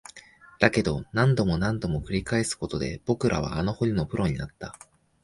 [0.59, 4.75] だけど、何度も何度も繰り返すことで、僕らは穴掘りのプロになった